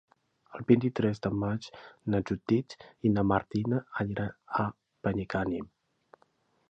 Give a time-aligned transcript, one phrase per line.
[0.59, 1.67] El vint-i-tres de maig
[2.13, 2.75] na Judit
[3.09, 4.35] i na Martina aniran
[4.65, 4.67] a
[5.09, 5.69] Benigànim.